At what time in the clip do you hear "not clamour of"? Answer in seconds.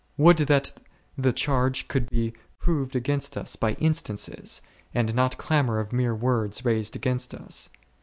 5.13-5.93